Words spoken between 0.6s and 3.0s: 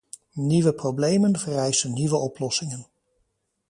problemen vereisen nieuwe oplossingen.